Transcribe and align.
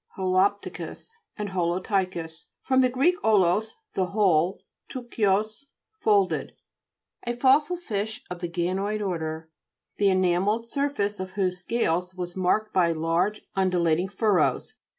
HOLO'PTICUS, 0.17 1.11
and 1.37 1.49
HOLOPTT'CHIUS 1.49 2.47
fr. 2.63 2.75
gr. 2.77 2.87
0/05, 3.23 3.73
the 3.93 4.07
whole, 4.07 4.63
ptuchios, 4.91 5.65
folded. 5.99 6.53
A 7.27 7.35
fossil 7.35 7.77
fish 7.77 8.23
of 8.27 8.39
the 8.39 8.49
ganoid 8.49 8.99
order, 9.07 9.51
the 9.97 10.09
enamelled 10.09 10.65
surface 10.67 11.19
of 11.19 11.33
whose 11.33 11.59
scales 11.59 12.15
was 12.15 12.35
marked 12.35 12.73
by 12.73 12.91
large 12.91 13.43
undulating 13.55 14.07
furrows. 14.09 14.73